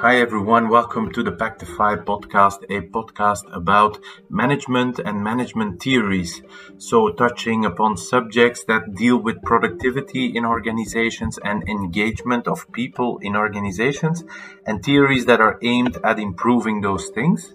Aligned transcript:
Hi, 0.00 0.16
everyone. 0.18 0.68
Welcome 0.68 1.12
to 1.12 1.22
the 1.22 1.30
Pactify 1.30 2.04
podcast, 2.04 2.64
a 2.68 2.80
podcast 2.88 3.44
about 3.52 3.98
management 4.28 4.98
and 4.98 5.22
management 5.22 5.80
theories. 5.80 6.42
So, 6.76 7.10
touching 7.12 7.64
upon 7.64 7.96
subjects 7.96 8.64
that 8.64 8.94
deal 8.96 9.18
with 9.22 9.44
productivity 9.44 10.26
in 10.36 10.44
organizations 10.44 11.38
and 11.44 11.62
engagement 11.68 12.48
of 12.48 12.66
people 12.72 13.18
in 13.22 13.36
organizations, 13.36 14.24
and 14.66 14.82
theories 14.82 15.26
that 15.26 15.40
are 15.40 15.56
aimed 15.62 15.98
at 16.02 16.18
improving 16.18 16.80
those 16.80 17.08
things. 17.10 17.54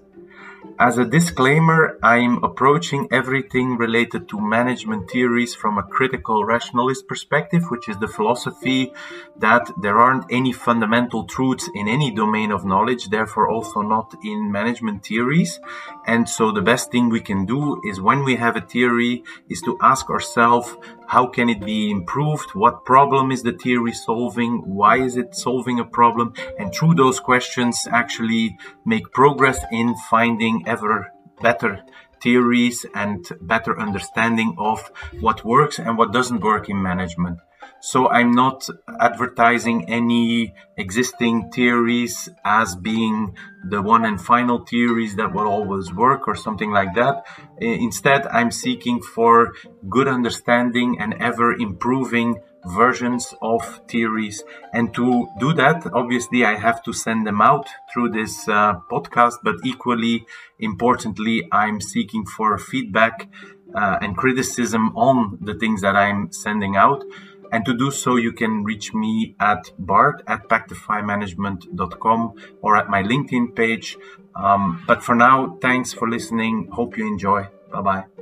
As 0.78 0.98
a 0.98 1.06
disclaimer, 1.06 1.98
I'm 2.04 2.44
approaching 2.44 3.08
everything 3.10 3.78
related 3.78 4.28
to 4.30 4.42
management 4.42 5.10
theories 5.10 5.56
from 5.56 5.78
a 5.78 5.84
critical 5.84 6.44
rationalist 6.44 7.08
perspective, 7.08 7.64
which 7.70 7.88
is 7.88 7.98
the 8.00 8.10
philosophy 8.10 8.92
that 9.38 9.72
there 9.82 9.98
aren't 9.98 10.26
any 10.30 10.52
fundamental 10.52 11.24
truths 11.24 11.70
in 11.74 11.88
any 11.88 12.12
domain 12.12 12.52
of 12.52 12.66
knowledge, 12.66 13.10
therefore 13.10 13.50
also 13.50 13.82
not 13.82 14.14
in 14.24 14.52
management 14.52 15.06
theories. 15.06 15.62
And 16.06 16.28
so 16.28 16.52
the 16.52 16.62
best 16.62 16.92
thing 16.92 17.10
we 17.10 17.22
can 17.22 17.46
do 17.46 17.82
is 17.86 18.02
when 18.02 18.26
we 18.26 18.36
have 18.36 18.58
a 18.58 18.62
theory 18.62 19.24
is 19.50 19.62
to 19.62 19.78
ask 19.82 20.10
ourselves, 20.10 20.76
how 21.08 21.28
can 21.28 21.50
it 21.50 21.64
be 21.64 21.92
improved? 21.92 22.50
What 22.54 22.84
problem 22.84 23.32
is 23.32 23.44
the 23.44 23.54
theory 23.54 23.94
solving? 23.94 24.64
Why 24.66 24.98
is 24.98 25.16
it 25.18 25.36
solving 25.36 25.80
a 25.80 25.86
problem? 25.86 26.34
And 26.58 26.74
through 26.74 26.96
those 26.96 27.20
questions, 27.20 27.80
actually 27.92 28.58
make 28.86 29.12
progress 29.12 29.64
in 29.72 29.96
finding 30.10 30.55
ever 30.66 31.12
better 31.42 31.84
theories 32.22 32.86
and 32.94 33.28
better 33.42 33.80
understanding 33.80 34.56
of 34.58 34.92
what 35.20 35.46
works 35.46 35.80
and 35.80 35.98
what 35.98 36.14
doesn't 36.14 36.42
work 36.42 36.70
in 36.70 36.82
management. 36.82 37.40
So 37.82 38.10
I'm 38.10 38.32
not 38.32 38.68
advertising 39.00 39.90
any 39.90 40.56
existing 40.78 41.52
theories 41.52 42.30
as 42.44 42.76
being 42.76 43.36
the 43.70 43.82
one 43.82 44.06
and 44.06 44.20
final 44.20 44.66
theories 44.66 45.16
that 45.18 45.34
will 45.34 45.48
always 45.48 45.94
work 45.94 46.28
or 46.28 46.36
something 46.36 46.72
like 46.72 46.96
that. 46.96 47.26
Instead, 47.60 48.26
I'm 48.28 48.50
seeking 48.50 49.02
for 49.02 49.54
good 49.88 50.08
understanding 50.08 51.00
and 51.00 51.14
ever 51.16 51.54
improving 51.54 52.42
versions 52.66 53.34
of 53.42 53.82
theories. 53.88 54.44
And 54.74 54.94
to 54.96 55.28
do 55.40 55.54
that, 55.54 55.86
obviously, 55.94 56.46
I 56.46 56.56
have 56.56 56.84
to 56.84 56.94
send 56.94 57.26
them 57.28 57.42
out 57.42 57.68
through 57.94 58.10
this 58.10 58.48
uh, 58.48 58.76
podcast, 58.92 59.36
but 59.44 59.56
equally 59.64 60.26
importantly, 60.60 61.48
I'm 61.52 61.82
seeking 61.82 62.26
for 62.26 62.58
feedback 62.58 63.30
uh, 63.74 63.98
and 64.02 64.16
criticism 64.16 64.96
on 64.96 65.38
the 65.42 65.54
things 65.54 65.82
that 65.82 65.96
I'm 65.96 66.32
sending 66.32 66.76
out. 66.76 67.04
And 67.52 67.64
to 67.66 67.74
do 67.74 67.92
so, 67.92 68.16
you 68.16 68.32
can 68.34 68.64
reach 68.64 68.94
me 68.94 69.36
at 69.40 69.72
bart 69.78 70.24
at 70.28 70.50
pactifymanagement.com 70.50 72.34
or 72.62 72.78
at 72.78 72.90
my 72.90 73.04
LinkedIn 73.04 73.56
page. 73.56 73.98
Um, 74.36 74.84
but 74.88 75.04
for 75.04 75.16
now, 75.16 75.58
thanks 75.62 75.94
for 75.94 76.10
listening. 76.10 76.70
Hope 76.72 76.98
you 76.98 77.08
enjoy. 77.08 77.48
Bye 77.72 77.82
bye. 77.82 78.15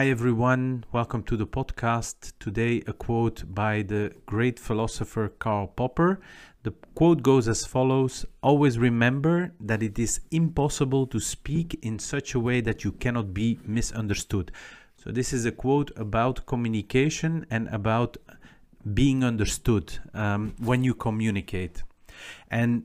Hi, 0.00 0.08
everyone. 0.08 0.84
Welcome 0.92 1.24
to 1.24 1.36
the 1.36 1.46
podcast. 1.46 2.32
Today, 2.40 2.82
a 2.86 2.92
quote 2.94 3.44
by 3.54 3.82
the 3.82 4.14
great 4.24 4.58
philosopher 4.58 5.28
Karl 5.28 5.66
Popper. 5.66 6.22
The 6.62 6.70
quote 6.94 7.22
goes 7.22 7.46
as 7.48 7.66
follows 7.66 8.24
Always 8.42 8.78
remember 8.78 9.52
that 9.60 9.82
it 9.82 9.98
is 9.98 10.22
impossible 10.30 11.06
to 11.08 11.20
speak 11.20 11.78
in 11.82 11.98
such 11.98 12.34
a 12.34 12.40
way 12.40 12.62
that 12.62 12.82
you 12.82 12.92
cannot 12.92 13.34
be 13.34 13.58
misunderstood. 13.66 14.50
So, 14.96 15.10
this 15.10 15.34
is 15.34 15.44
a 15.44 15.52
quote 15.52 15.90
about 15.96 16.46
communication 16.46 17.44
and 17.50 17.68
about 17.68 18.16
being 18.94 19.22
understood 19.22 19.98
um, 20.14 20.54
when 20.60 20.82
you 20.82 20.94
communicate. 20.94 21.82
And 22.50 22.84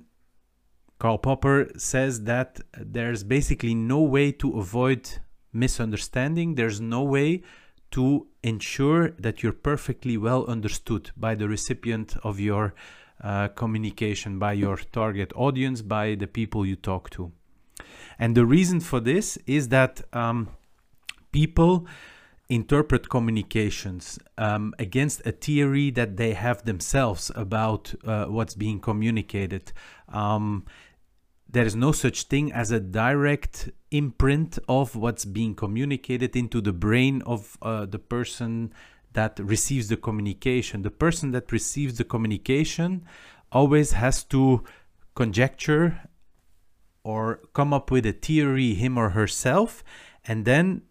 Karl 0.99 1.17
Popper 1.17 1.71
says 1.77 2.23
that 2.23 2.59
there's 2.77 3.23
basically 3.23 3.73
no 3.73 4.01
way 4.01 4.33
to 4.33 4.59
avoid 4.59 5.09
misunderstanding. 5.55 6.55
There's 6.55 6.81
no 6.81 7.01
way 7.01 7.41
to 7.91 8.27
ensure 8.43 9.11
that 9.11 9.41
you're 9.41 9.53
perfectly 9.53 10.17
well 10.17 10.45
understood 10.45 11.11
by 11.15 11.35
the 11.35 11.47
recipient 11.47 12.15
of 12.23 12.39
your 12.39 12.73
uh, 13.23 13.47
communication, 13.49 14.37
by 14.37 14.53
your 14.53 14.77
target 14.91 15.31
audience, 15.35 15.81
by 15.81 16.15
the 16.15 16.27
people 16.27 16.65
you 16.65 16.75
talk 16.75 17.09
to. 17.11 17.31
And 18.19 18.35
the 18.35 18.45
reason 18.45 18.79
for 18.81 18.99
this 18.99 19.37
is 19.47 19.69
that 19.69 20.01
um, 20.13 20.49
people 21.31 21.87
interpret 22.49 23.09
communications 23.09 24.19
um, 24.37 24.73
against 24.77 25.25
a 25.25 25.31
theory 25.31 25.89
that 25.91 26.17
they 26.17 26.33
have 26.33 26.63
themselves 26.65 27.31
about 27.35 27.93
uh, 28.05 28.25
what's 28.25 28.53
being 28.55 28.79
communicated. 28.79 29.71
Um, 30.09 30.65
there 31.55 31.65
is 31.65 31.73
no 31.73 31.93
such 31.93 32.23
thing 32.23 32.51
as 32.51 32.69
a 32.69 32.81
direct 32.81 33.69
imprint 33.89 34.59
of 34.67 34.93
what's 34.93 35.23
being 35.23 35.55
communicated 35.55 36.35
into 36.35 36.59
the 36.59 36.73
brain 36.73 37.21
of 37.21 37.57
uh, 37.61 37.85
the 37.85 37.97
person 37.97 38.73
that 39.13 39.39
receives 39.39 39.87
the 39.87 39.95
communication. 39.95 40.81
The 40.81 40.91
person 40.91 41.31
that 41.31 41.53
receives 41.53 41.97
the 41.97 42.03
communication 42.03 43.05
always 43.53 43.93
has 43.93 44.21
to 44.25 44.65
conjecture 45.15 46.09
or 47.05 47.39
come 47.53 47.73
up 47.73 47.89
with 47.89 48.05
a 48.05 48.11
theory, 48.11 48.73
him 48.73 48.97
or 48.97 49.11
herself, 49.11 49.81
and 50.25 50.43
then 50.43 50.81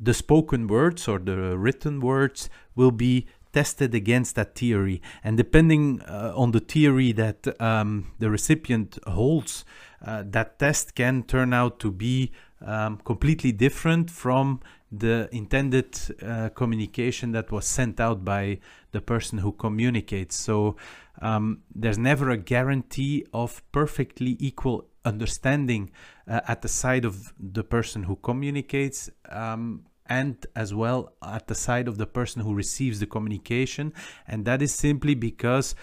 the 0.00 0.14
spoken 0.14 0.66
words 0.68 1.06
or 1.06 1.18
the 1.18 1.58
written 1.58 2.00
words 2.00 2.48
will 2.74 2.92
be 2.92 3.26
tested 3.54 3.94
against 3.94 4.34
that 4.34 4.54
theory. 4.54 5.00
And 5.22 5.36
depending 5.36 6.02
uh, 6.02 6.32
on 6.36 6.50
the 6.50 6.60
theory 6.60 7.12
that 7.12 7.60
um, 7.60 8.12
the 8.18 8.30
recipient 8.30 8.98
holds, 9.06 9.64
uh, 10.04 10.24
that 10.26 10.58
test 10.58 10.94
can 10.94 11.22
turn 11.22 11.54
out 11.54 11.78
to 11.80 11.90
be 11.90 12.32
um, 12.60 12.98
completely 13.04 13.52
different 13.52 14.10
from 14.10 14.60
the 14.90 15.28
intended 15.32 15.98
uh, 16.22 16.50
communication 16.50 17.32
that 17.32 17.50
was 17.50 17.66
sent 17.66 18.00
out 18.00 18.24
by 18.24 18.58
the 18.92 19.00
person 19.00 19.38
who 19.38 19.52
communicates. 19.52 20.36
So 20.36 20.76
um, 21.22 21.62
there's 21.74 21.98
never 21.98 22.30
a 22.30 22.36
guarantee 22.36 23.24
of 23.32 23.62
perfectly 23.72 24.36
equal 24.38 24.86
understanding 25.04 25.90
uh, 26.28 26.40
at 26.48 26.62
the 26.62 26.68
side 26.68 27.04
of 27.04 27.32
the 27.38 27.64
person 27.64 28.04
who 28.04 28.16
communicates. 28.16 29.10
Um, 29.28 29.86
and 30.06 30.46
as 30.54 30.74
well 30.74 31.12
at 31.22 31.46
the 31.46 31.54
side 31.54 31.88
of 31.88 31.98
the 31.98 32.06
person 32.06 32.42
who 32.42 32.54
receives 32.54 33.00
the 33.00 33.06
communication. 33.06 33.92
And 34.26 34.44
that 34.44 34.62
is 34.62 34.74
simply 34.74 35.14
because 35.14 35.74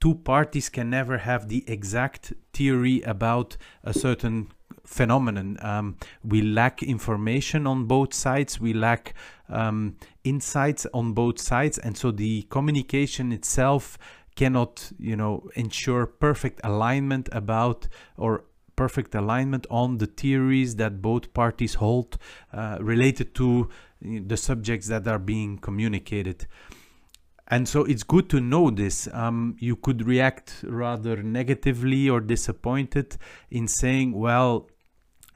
two 0.00 0.14
parties 0.14 0.68
can 0.68 0.90
never 0.90 1.18
have 1.18 1.48
the 1.48 1.64
exact 1.68 2.32
theory 2.52 3.02
about 3.02 3.56
a 3.84 3.94
certain 3.94 4.48
phenomenon. 4.84 5.58
Um, 5.60 5.96
we 6.24 6.42
lack 6.42 6.82
information 6.82 7.66
on 7.66 7.84
both 7.84 8.12
sides, 8.12 8.60
we 8.60 8.72
lack 8.72 9.14
um, 9.48 9.96
insights 10.24 10.86
on 10.92 11.12
both 11.12 11.40
sides, 11.40 11.78
and 11.78 11.96
so 11.96 12.10
the 12.10 12.42
communication 12.50 13.32
itself 13.32 13.98
cannot, 14.34 14.90
you 14.98 15.14
know, 15.14 15.48
ensure 15.54 16.06
perfect 16.06 16.60
alignment 16.64 17.28
about 17.32 17.86
or 18.16 18.44
perfect 18.76 19.14
alignment 19.14 19.66
on 19.70 19.98
the 19.98 20.06
theories 20.06 20.76
that 20.76 21.02
both 21.02 21.32
parties 21.34 21.74
hold 21.74 22.18
uh, 22.52 22.78
related 22.80 23.34
to 23.36 23.68
the 24.00 24.36
subjects 24.36 24.88
that 24.88 25.06
are 25.06 25.18
being 25.18 25.58
communicated. 25.58 26.46
And 27.48 27.68
so 27.68 27.84
it's 27.84 28.02
good 28.02 28.30
to 28.30 28.40
know 28.40 28.70
this. 28.70 29.08
Um, 29.12 29.56
you 29.58 29.76
could 29.76 30.06
react 30.06 30.64
rather 30.64 31.22
negatively 31.22 32.08
or 32.08 32.20
disappointed 32.20 33.16
in 33.50 33.68
saying, 33.68 34.12
well, 34.12 34.70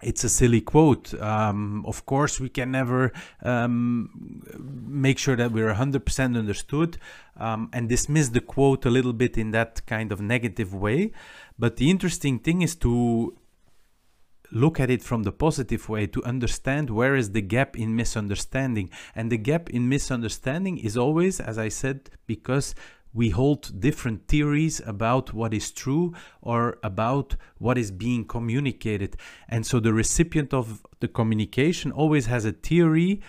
it's 0.03 0.25
a 0.25 0.29
silly 0.29 0.61
quote. 0.61 1.15
Um, 1.21 1.85
of 1.87 2.05
course, 2.07 2.39
we 2.39 2.49
can 2.49 2.71
never 2.71 3.13
um, 3.43 4.43
make 4.87 5.19
sure 5.19 5.37
that 5.37 5.53
we're 5.53 5.73
100% 5.73 6.37
understood 6.37 6.99
um, 7.37 7.71
and 7.73 7.89
dismiss 7.89 8.29
the 8.31 8.41
quote 8.41 8.85
a 8.85 8.91
little 8.91 9.15
bit 9.15 9.39
in 9.39 9.53
that 9.53 9.87
kind 9.87 10.13
of 10.13 10.21
negative 10.21 10.75
way. 10.75 11.13
But 11.59 11.77
the 11.77 11.91
interesting 11.91 12.39
thing 12.39 12.63
is 12.63 12.75
to 12.77 13.37
look 14.53 14.79
at 14.79 14.91
it 14.91 15.03
from 15.03 15.25
the 15.25 15.33
positive 15.33 15.89
way 15.89 16.07
to 16.07 16.23
understand 16.25 16.91
where 16.91 17.17
is 17.17 17.33
the 17.33 17.41
gap 17.41 17.77
in 17.77 17.97
misunderstanding. 17.97 18.91
And 19.15 19.33
the 19.33 19.39
gap 19.39 19.71
in 19.71 19.89
misunderstanding 19.89 20.79
is 20.79 20.97
always, 20.97 21.41
as 21.41 21.59
I 21.59 21.69
said, 21.69 22.11
because 22.27 22.75
we 23.13 23.31
hold 23.31 23.81
different 23.81 24.29
theories 24.29 24.81
about 24.87 25.33
what 25.33 25.55
is 25.55 25.71
true 25.71 26.15
or 26.43 26.79
about 26.83 27.37
what 27.59 27.79
is 27.79 27.91
being 27.91 28.25
communicated. 28.25 29.17
And 29.49 29.67
so 29.67 29.81
the 29.81 29.93
recipient 29.93 30.53
of 30.53 30.83
the 31.01 31.09
communication 31.09 31.93
always 31.93 32.27
has 32.27 32.45
a 32.45 32.53
theory 32.53 33.23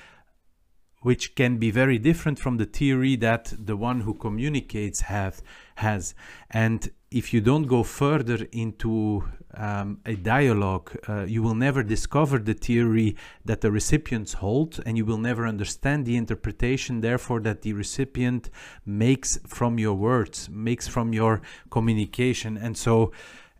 which 1.07 1.36
can 1.36 1.57
be 1.57 1.71
very 1.71 1.98
different 1.98 2.38
from 2.38 2.57
the 2.57 2.65
theory 2.65 3.15
that 3.15 3.54
the 3.57 3.77
one 3.77 4.01
who 4.01 4.13
communicates 4.13 5.00
have 5.15 5.42
has. 5.75 6.13
And 6.50 6.92
if 7.12 7.33
you 7.33 7.39
don't 7.39 7.68
go 7.75 7.81
further 7.83 8.39
into 8.51 9.24
um, 9.54 10.01
a 10.06 10.15
dialogue, 10.18 10.88
uh, 11.07 11.24
you 11.24 11.42
will 11.42 11.56
never 11.56 11.81
discover 11.81 12.39
the 12.39 12.54
theory 12.54 13.15
that 13.45 13.62
the 13.62 13.71
recipients 13.71 14.33
hold, 14.33 14.81
and 14.86 14.98
you 14.98 15.06
will 15.06 15.24
never 15.30 15.48
understand 15.48 16.06
the 16.06 16.18
interpretation, 16.18 17.00
therefore, 17.00 17.39
that 17.39 17.62
the 17.62 17.71
recipient 17.71 18.50
makes 18.86 19.39
from 19.48 19.80
your 19.80 19.94
words, 19.94 20.50
makes 20.50 20.89
from 20.89 21.13
your 21.13 21.42
communication. 21.69 22.57
And 22.57 22.75
so, 22.75 23.13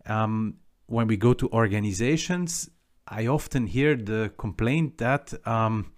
um, 0.04 0.58
when 0.86 1.06
we 1.06 1.16
go 1.16 1.32
to 1.32 1.48
organizations, 1.48 2.68
I 3.06 3.26
often 3.26 3.66
hear 3.66 3.96
the 3.96 4.32
complaint 4.36 4.98
that 4.98 5.32
um, 5.46 5.92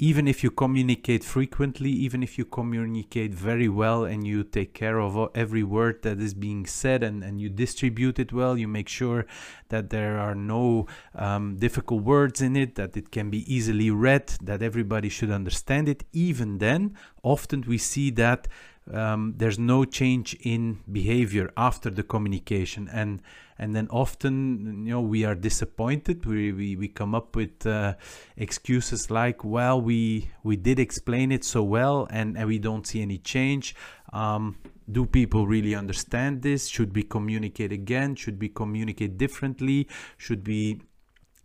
even 0.00 0.26
if 0.26 0.42
you 0.42 0.50
communicate 0.50 1.22
frequently, 1.22 1.90
even 1.90 2.22
if 2.22 2.38
you 2.38 2.44
communicate 2.46 3.34
very 3.34 3.68
well 3.68 4.02
and 4.04 4.26
you 4.26 4.42
take 4.42 4.72
care 4.72 4.98
of 4.98 5.30
every 5.34 5.62
word 5.62 6.00
that 6.02 6.18
is 6.18 6.32
being 6.32 6.64
said 6.64 7.02
and, 7.02 7.22
and 7.22 7.38
you 7.38 7.50
distribute 7.50 8.18
it 8.18 8.32
well, 8.32 8.56
you 8.56 8.66
make 8.66 8.88
sure 8.88 9.26
that 9.68 9.90
there 9.90 10.18
are 10.18 10.34
no 10.34 10.86
um, 11.14 11.56
difficult 11.56 12.02
words 12.02 12.40
in 12.40 12.56
it, 12.56 12.76
that 12.76 12.96
it 12.96 13.10
can 13.10 13.28
be 13.28 13.44
easily 13.54 13.90
read, 13.90 14.28
that 14.42 14.62
everybody 14.62 15.10
should 15.10 15.30
understand 15.30 15.86
it. 15.86 16.02
Even 16.14 16.56
then, 16.56 16.96
often 17.22 17.62
we 17.68 17.76
see 17.76 18.08
that 18.08 18.48
um, 18.90 19.34
there's 19.36 19.58
no 19.58 19.84
change 19.84 20.34
in 20.40 20.80
behavior 20.90 21.52
after 21.58 21.90
the 21.90 22.02
communication 22.02 22.88
and 22.90 23.20
and 23.60 23.76
then 23.76 23.86
often 23.90 24.86
you 24.86 24.92
know 24.92 25.02
we 25.02 25.24
are 25.24 25.34
disappointed. 25.34 26.24
We 26.24 26.50
we, 26.50 26.76
we 26.76 26.88
come 26.88 27.14
up 27.14 27.36
with 27.36 27.66
uh, 27.66 27.94
excuses 28.36 29.10
like 29.10 29.44
well 29.44 29.80
we 29.80 30.30
we 30.42 30.56
did 30.56 30.80
explain 30.80 31.30
it 31.30 31.44
so 31.44 31.62
well 31.62 32.08
and, 32.10 32.36
and 32.36 32.48
we 32.48 32.58
don't 32.58 32.86
see 32.86 33.02
any 33.02 33.18
change. 33.18 33.76
Um, 34.12 34.56
do 34.90 35.06
people 35.06 35.46
really 35.46 35.74
understand 35.74 36.42
this? 36.42 36.66
Should 36.66 36.96
we 36.96 37.02
communicate 37.02 37.70
again? 37.70 38.16
Should 38.16 38.40
we 38.40 38.48
communicate 38.48 39.18
differently? 39.18 39.86
Should 40.16 40.48
we 40.48 40.80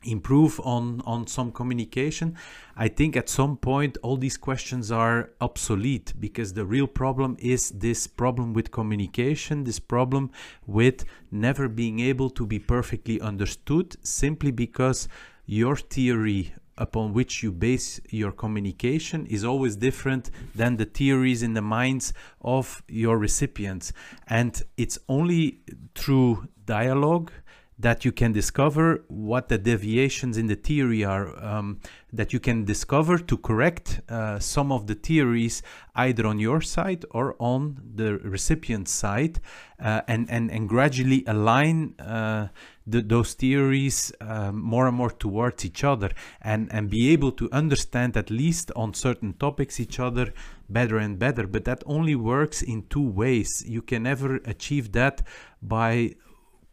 improve 0.05 0.59
on 0.63 1.01
on 1.05 1.27
some 1.27 1.51
communication 1.51 2.35
i 2.75 2.87
think 2.87 3.15
at 3.15 3.29
some 3.29 3.57
point 3.57 3.97
all 4.03 4.17
these 4.17 4.37
questions 4.37 4.91
are 4.91 5.31
obsolete 5.41 6.13
because 6.19 6.53
the 6.53 6.65
real 6.65 6.87
problem 6.87 7.35
is 7.39 7.71
this 7.71 8.07
problem 8.07 8.53
with 8.53 8.71
communication 8.71 9.63
this 9.63 9.79
problem 9.79 10.29
with 10.65 11.05
never 11.31 11.67
being 11.67 11.99
able 11.99 12.29
to 12.29 12.45
be 12.45 12.59
perfectly 12.59 13.19
understood 13.21 13.95
simply 14.05 14.51
because 14.51 15.07
your 15.45 15.75
theory 15.75 16.53
upon 16.77 17.13
which 17.13 17.41
you 17.41 17.51
base 17.51 17.99
your 18.09 18.31
communication 18.31 19.25
is 19.27 19.43
always 19.45 19.75
different 19.75 20.29
than 20.53 20.75
the 20.77 20.85
theories 20.85 21.41
in 21.41 21.53
the 21.53 21.61
minds 21.61 22.13
of 22.41 22.83
your 22.87 23.17
recipients. 23.17 23.93
And 24.27 24.61
it's 24.77 24.99
only 25.07 25.61
through 25.95 26.47
dialogue 26.65 27.31
that 27.77 28.05
you 28.05 28.11
can 28.11 28.31
discover 28.31 29.03
what 29.07 29.49
the 29.49 29.57
deviations 29.57 30.37
in 30.37 30.47
the 30.47 30.55
theory 30.55 31.03
are, 31.03 31.37
um, 31.43 31.79
that 32.13 32.31
you 32.31 32.39
can 32.39 32.63
discover 32.63 33.17
to 33.17 33.37
correct 33.37 33.99
uh, 34.07 34.39
some 34.39 34.71
of 34.71 34.87
the 34.87 34.95
theories 34.95 35.61
either 35.95 36.25
on 36.25 36.39
your 36.39 36.61
side 36.61 37.03
or 37.11 37.35
on 37.37 37.77
the 37.95 38.17
recipient 38.19 38.87
side, 38.87 39.41
uh, 39.79 40.01
and, 40.07 40.29
and, 40.29 40.49
and 40.51 40.69
gradually 40.69 41.23
align 41.27 41.93
uh, 41.99 42.47
the, 42.87 43.01
those 43.01 43.33
theories 43.33 44.13
um, 44.21 44.61
more 44.61 44.87
and 44.87 44.95
more 44.95 45.11
towards 45.11 45.65
each 45.65 45.83
other 45.83 46.11
and, 46.41 46.71
and 46.71 46.89
be 46.89 47.11
able 47.11 47.31
to 47.31 47.49
understand 47.51 48.15
at 48.15 48.29
least 48.29 48.71
on 48.75 48.93
certain 48.93 49.33
topics 49.33 49.79
each 49.81 49.99
other 49.99 50.33
better 50.69 50.97
and 50.97 51.19
better. 51.19 51.45
But 51.45 51.65
that 51.65 51.83
only 51.85 52.15
works 52.15 52.61
in 52.61 52.85
two 52.89 53.05
ways. 53.05 53.65
You 53.67 53.81
can 53.81 54.03
never 54.03 54.35
achieve 54.45 54.93
that 54.93 55.23
by 55.61 56.15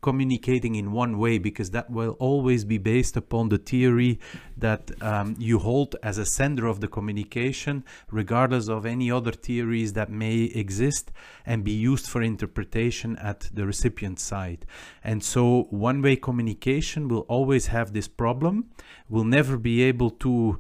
communicating 0.02 0.75
in 0.75 0.93
one 0.93 1.19
way 1.19 1.38
because 1.38 1.70
that 1.70 1.90
will 1.90 2.16
always 2.19 2.64
be 2.64 2.78
based 2.78 3.16
upon 3.16 3.49
the 3.49 3.58
theory 3.58 4.19
that 4.56 4.90
um, 5.00 5.34
you 5.38 5.58
hold 5.58 5.96
as 6.02 6.19
a 6.19 6.26
sender 6.26 6.66
of 6.66 6.81
the 6.81 6.88
communication 6.88 7.84
regardless 8.10 8.69
of 8.69 8.84
any 8.84 9.10
other 9.10 9.32
theories 9.32 9.93
that 9.94 10.10
may 10.10 10.43
exist 10.54 11.10
and 11.46 11.64
be 11.64 11.72
used 11.72 12.06
for 12.06 12.20
interpretation 12.20 13.16
at 13.16 13.49
the 13.54 13.64
recipient 13.64 14.19
side 14.19 14.66
and 15.04 15.22
so 15.22 15.66
one-way 15.70 16.16
communication 16.16 17.08
will 17.08 17.25
always 17.28 17.66
have 17.66 17.93
this 17.93 18.08
problem. 18.08 18.70
Will 19.08 19.25
never 19.25 19.56
be 19.56 19.82
able 19.82 20.10
to 20.10 20.58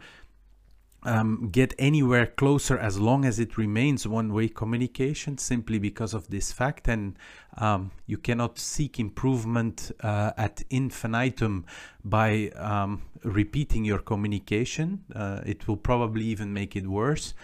um, 1.04 1.48
get 1.50 1.74
anywhere 1.78 2.26
closer 2.26 2.78
as 2.78 2.98
long 2.98 3.24
as 3.24 3.38
it 3.38 3.58
remains 3.58 4.06
one-way 4.06 4.48
communication 4.48 5.38
simply 5.38 5.78
because 5.78 6.14
of 6.14 6.28
this 6.28 6.52
fact. 6.52 6.88
And 6.88 7.16
um, 7.58 7.90
you 8.06 8.18
cannot 8.18 8.58
seek 8.58 9.00
improvement 9.00 9.90
uh, 10.00 10.32
at 10.36 10.62
infinitum 10.70 11.64
by 12.04 12.50
um, 12.56 13.02
repeating 13.24 13.84
your 13.84 13.98
communication. 13.98 15.04
Uh, 15.14 15.40
it 15.44 15.66
will 15.66 15.76
probably 15.76 16.24
even 16.24 16.52
make 16.52 16.76
it 16.76 16.86
worse. 16.86 17.34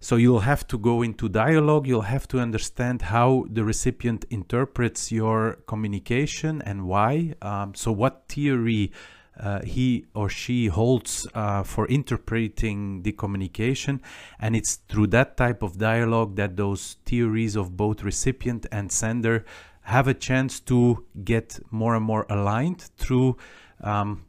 So 0.00 0.14
you'll 0.14 0.40
have 0.40 0.66
to 0.68 0.78
go 0.78 1.02
into 1.02 1.28
dialogue. 1.28 1.88
You'll 1.88 2.02
have 2.02 2.28
to 2.28 2.38
understand 2.38 3.02
how 3.02 3.46
the 3.50 3.64
recipient 3.64 4.24
interprets 4.30 5.10
your 5.10 5.58
communication 5.66 6.62
and 6.62 6.86
why. 6.86 7.34
Um, 7.42 7.74
so 7.74 7.90
what 7.90 8.28
theory 8.28 8.92
uh, 9.38 9.60
he 9.62 10.06
or 10.14 10.28
she 10.28 10.66
holds 10.66 11.26
uh, 11.34 11.62
for 11.62 11.86
interpreting 11.86 13.02
the 13.02 13.12
communication. 13.12 14.00
And 14.38 14.56
it's 14.56 14.76
through 14.88 15.08
that 15.08 15.36
type 15.36 15.62
of 15.62 15.78
dialogue 15.78 16.36
that 16.36 16.56
those 16.56 16.96
theories 17.04 17.56
of 17.56 17.76
both 17.76 18.02
recipient 18.02 18.66
and 18.72 18.90
sender 18.90 19.44
have 19.82 20.06
a 20.08 20.14
chance 20.14 20.60
to 20.60 21.04
get 21.24 21.58
more 21.70 21.94
and 21.94 22.04
more 22.04 22.26
aligned 22.28 22.82
through 22.98 23.36
um, 23.80 24.24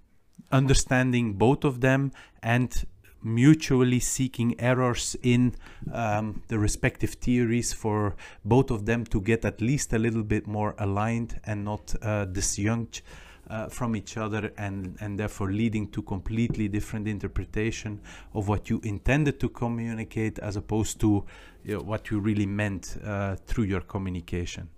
understanding 0.52 1.34
both 1.34 1.64
of 1.64 1.82
them 1.82 2.12
and 2.42 2.86
mutually 3.22 4.00
seeking 4.00 4.60
errors 4.60 5.16
in 5.22 5.54
um, 5.92 6.42
the 6.48 6.58
respective 6.58 7.12
theories 7.16 7.74
for 7.74 8.16
both 8.46 8.72
of 8.72 8.86
them 8.86 9.04
to 9.04 9.20
get 9.20 9.44
at 9.44 9.60
least 9.60 9.92
a 9.92 10.00
little 10.00 10.24
bit 10.24 10.48
more 10.48 10.76
aligned 10.80 11.40
and 11.44 11.66
not 11.66 11.94
uh, 12.02 12.26
disjunct 12.26 13.02
uh, 13.50 13.68
from 13.68 13.96
each 13.96 14.18
other 14.18 14.52
and, 14.58 14.96
and 15.02 15.20
therefore 15.20 15.52
leading 15.52 15.88
to 15.90 16.02
completely 16.02 16.68
different 16.68 17.08
interpretation 17.08 18.00
of 18.34 18.48
what 18.48 18.70
you 18.70 18.80
intended 18.84 19.40
to 19.40 19.50
communicate 19.50 20.40
as 20.40 20.56
opposed 20.56 21.00
to 21.00 21.26
you 21.64 21.76
know, 21.76 21.84
what 21.84 22.12
you 22.12 22.20
really 22.20 22.46
meant 22.46 22.98
uh, 23.04 23.36
through 23.46 23.66
your 23.66 23.82
communication. 23.82 24.70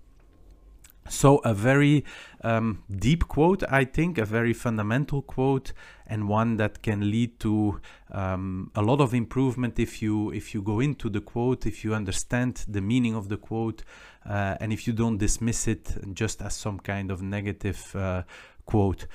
So 1.09 1.37
a 1.39 1.53
very 1.53 2.05
um, 2.43 2.83
deep 2.89 3.27
quote, 3.27 3.63
I 3.69 3.85
think, 3.85 4.17
a 4.17 4.25
very 4.25 4.53
fundamental 4.53 5.21
quote, 5.21 5.73
and 6.05 6.29
one 6.29 6.57
that 6.57 6.83
can 6.83 7.09
lead 7.09 7.39
to 7.39 7.81
um, 8.11 8.71
a 8.75 8.81
lot 8.81 9.01
of 9.01 9.13
improvement 9.13 9.79
if 9.79 10.01
you 10.01 10.31
if 10.31 10.53
you 10.53 10.61
go 10.61 10.79
into 10.79 11.09
the 11.09 11.21
quote, 11.21 11.65
if 11.65 11.83
you 11.83 11.95
understand 11.95 12.65
the 12.67 12.81
meaning 12.81 13.15
of 13.15 13.29
the 13.29 13.37
quote, 13.37 13.83
uh, 14.25 14.55
and 14.59 14.71
if 14.71 14.85
you 14.87 14.93
don't 14.93 15.17
dismiss 15.17 15.67
it 15.67 15.97
just 16.13 16.41
as 16.41 16.55
some 16.55 16.79
kind 16.79 17.09
of 17.11 17.21
negative 17.21 17.95
uh, 17.95 18.23
quote. 18.65 19.07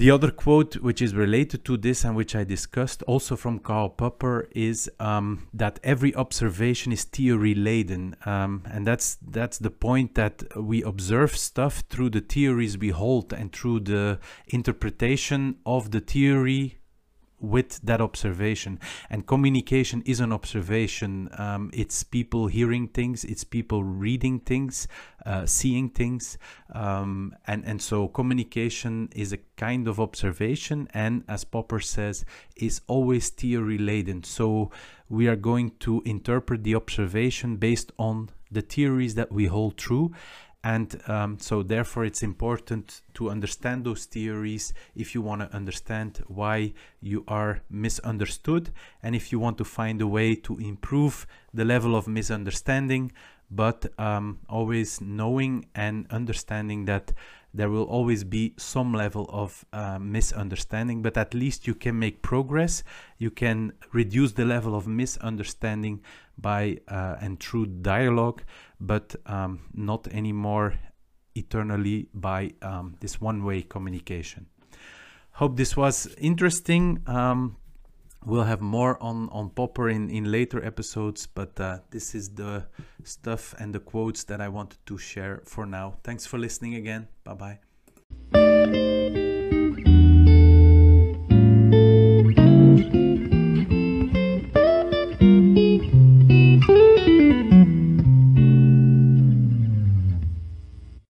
The 0.00 0.10
other 0.10 0.30
quote, 0.30 0.76
which 0.76 1.02
is 1.02 1.14
related 1.14 1.62
to 1.66 1.76
this 1.76 2.04
and 2.04 2.16
which 2.16 2.34
I 2.34 2.42
discussed 2.42 3.02
also 3.02 3.36
from 3.36 3.58
Karl 3.58 3.90
Popper, 3.90 4.48
is 4.52 4.90
um, 4.98 5.46
that 5.52 5.78
every 5.84 6.14
observation 6.14 6.90
is 6.90 7.04
theory 7.04 7.54
laden, 7.54 8.16
um, 8.24 8.62
and 8.64 8.86
that's 8.86 9.18
that's 9.20 9.58
the 9.58 9.70
point 9.70 10.14
that 10.14 10.42
we 10.56 10.82
observe 10.82 11.36
stuff 11.36 11.84
through 11.90 12.10
the 12.10 12.22
theories 12.22 12.78
we 12.78 12.88
hold 12.88 13.34
and 13.34 13.52
through 13.52 13.80
the 13.80 14.18
interpretation 14.46 15.56
of 15.66 15.90
the 15.90 16.00
theory 16.00 16.79
with 17.40 17.80
that 17.82 18.00
observation. 18.00 18.78
And 19.08 19.26
communication 19.26 20.02
is 20.06 20.20
an 20.20 20.32
observation. 20.32 21.28
Um, 21.38 21.70
it's 21.72 22.04
people 22.04 22.46
hearing 22.46 22.88
things, 22.88 23.24
it's 23.24 23.44
people 23.44 23.82
reading 23.82 24.40
things, 24.40 24.86
uh, 25.26 25.46
seeing 25.46 25.90
things. 25.90 26.38
Um, 26.72 27.34
and, 27.46 27.64
and 27.64 27.80
so 27.80 28.08
communication 28.08 29.08
is 29.14 29.32
a 29.32 29.38
kind 29.56 29.88
of 29.88 29.98
observation. 29.98 30.88
And 30.94 31.24
as 31.28 31.44
Popper 31.44 31.80
says, 31.80 32.24
is 32.56 32.80
always 32.86 33.30
theory 33.30 33.78
laden. 33.78 34.22
So 34.22 34.70
we 35.08 35.26
are 35.28 35.36
going 35.36 35.72
to 35.80 36.02
interpret 36.04 36.62
the 36.62 36.74
observation 36.74 37.56
based 37.56 37.92
on 37.98 38.30
the 38.50 38.62
theories 38.62 39.14
that 39.14 39.30
we 39.30 39.46
hold 39.46 39.76
true 39.76 40.12
and 40.62 41.00
um, 41.08 41.38
so 41.38 41.62
therefore 41.62 42.04
it's 42.04 42.22
important 42.22 43.00
to 43.14 43.30
understand 43.30 43.84
those 43.84 44.04
theories 44.04 44.74
if 44.94 45.14
you 45.14 45.22
want 45.22 45.40
to 45.40 45.56
understand 45.56 46.22
why 46.26 46.72
you 47.00 47.24
are 47.28 47.62
misunderstood 47.70 48.70
and 49.02 49.14
if 49.14 49.32
you 49.32 49.38
want 49.38 49.56
to 49.56 49.64
find 49.64 50.02
a 50.02 50.06
way 50.06 50.34
to 50.34 50.58
improve 50.58 51.26
the 51.54 51.64
level 51.64 51.96
of 51.96 52.06
misunderstanding 52.06 53.10
but 53.50 53.86
um, 53.98 54.38
always 54.48 55.00
knowing 55.00 55.66
and 55.74 56.06
understanding 56.10 56.84
that 56.84 57.12
there 57.52 57.68
will 57.68 57.84
always 57.84 58.24
be 58.24 58.54
some 58.56 58.92
level 58.92 59.26
of 59.28 59.64
uh, 59.72 59.98
misunderstanding, 59.98 61.02
but 61.02 61.16
at 61.16 61.34
least 61.34 61.66
you 61.66 61.74
can 61.74 61.98
make 61.98 62.22
progress. 62.22 62.84
You 63.18 63.30
can 63.30 63.72
reduce 63.92 64.32
the 64.32 64.44
level 64.44 64.74
of 64.74 64.86
misunderstanding 64.86 66.00
by 66.38 66.78
uh, 66.88 67.16
and 67.20 67.40
through 67.40 67.66
dialogue, 67.66 68.42
but 68.80 69.16
um, 69.26 69.60
not 69.74 70.06
anymore 70.08 70.74
eternally 71.34 72.08
by 72.14 72.52
um, 72.62 72.96
this 73.00 73.20
one-way 73.20 73.62
communication. 73.62 74.46
Hope 75.32 75.56
this 75.56 75.76
was 75.76 76.06
interesting. 76.18 77.02
Um, 77.06 77.56
we'll 78.26 78.44
have 78.44 78.60
more 78.60 79.02
on 79.02 79.28
on 79.30 79.50
popper 79.50 79.88
in 79.88 80.10
in 80.10 80.30
later 80.30 80.64
episodes 80.64 81.26
but 81.26 81.58
uh, 81.60 81.78
this 81.90 82.14
is 82.14 82.30
the 82.34 82.66
stuff 83.02 83.54
and 83.58 83.74
the 83.74 83.80
quotes 83.80 84.24
that 84.24 84.40
i 84.40 84.48
wanted 84.48 84.78
to 84.86 84.98
share 84.98 85.40
for 85.44 85.66
now. 85.66 85.94
Thanks 86.02 86.26
for 86.26 86.38
listening 86.38 86.74
again. 86.74 87.08
Bye 87.24 87.58
bye 88.32 89.19